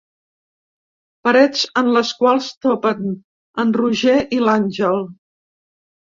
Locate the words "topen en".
2.67-3.73